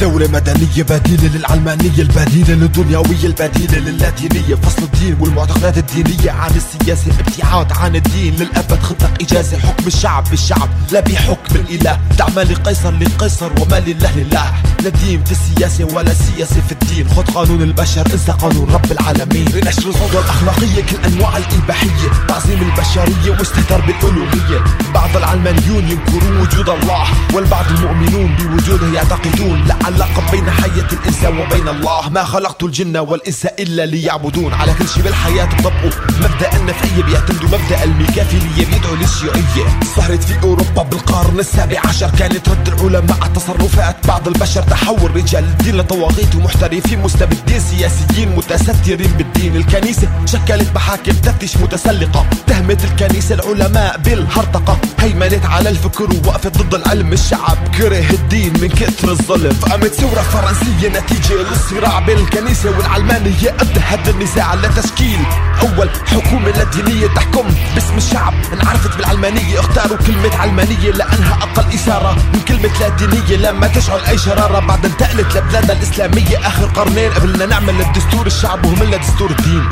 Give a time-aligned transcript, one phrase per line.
[0.00, 7.72] دولة مدنية بديلة للعلمانية البديلة للدنيوية البديلة للاتينية فصل الدين والمعتقدات الدينية عن السياسة ابتعاد
[7.72, 12.00] عن الدين للأبد خطك إجازة حكم الشعب بالشعب لا بحكم الإله.
[12.18, 14.52] دعما لقيصر لقيصر وما لله لله.
[14.82, 17.08] لا دين في السياسة ولا سياسة في الدين.
[17.08, 19.44] خد قانون البشر انسى قانون رب العالمين.
[19.54, 21.99] لنشر الفوضى الأخلاقية كل أنواع الإباحية.
[23.04, 24.64] البشرية واستهتار بالألوهية
[24.94, 27.04] بعض العلمانيون ينكرون وجود الله
[27.34, 32.08] والبعض المؤمنون بوجوده يعتقدون لا علاقة بين حياة الإنسان وبين الله.
[32.08, 34.54] ما خلقت الجن والإنس إلا ليعبدون.
[34.54, 40.82] على كل شيء بالحياة طبقوا مبدأ النفعية بيعتمدوا مبدأ الميكافيلية بيدعوا للشيوعية ظهرت في أوروبا
[41.30, 46.98] بالقرن السابع عشر كانت رد العلماء على تصرفات بعض البشر تحول رجال الدين لطواغيت ومحترفين
[47.02, 49.56] مستبدين سياسيين متسترين بالدين.
[49.56, 52.26] الكنيسة شكلت محاكم تفتش متسلقة.
[52.46, 54.78] تهمت الكنيسة العلماء بالهرطقة.
[55.00, 57.12] هيمنت على الفكر ووقفت ضد العلم.
[57.12, 59.56] الشعب كره الدين من كثر الظلم.
[59.70, 63.56] قامت ثورة فرنسية نتيجة للصراع بين الكنيسة والعلمانية.
[63.88, 65.18] هذا النزاع لتشكيل
[65.62, 68.34] أول حكومة لا دينية تحكم باسم الشعب.
[68.52, 73.36] انعرفت بالعلمانية اختاروا كلمة علمانية لأنها أقل إثارة من كلمة لا دينية.
[73.36, 76.38] لما تشعل أي شرارة بعد انتقلت لبلادنا الإسلامية.
[76.46, 79.68] آخر قرنين قبلنا نعمل الدستور الشعب وهم دستور الدين.